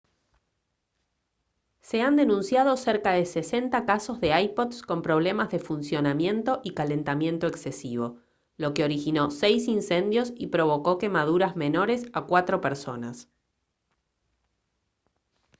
[1.81, 7.45] se han denunciado cerca de 60 casos de ipods con problemas de funcionamiento y calentamiento
[7.45, 8.17] exesivo
[8.57, 13.29] lo que originó seis incendios y provocó quemaduras menores a cuatro personas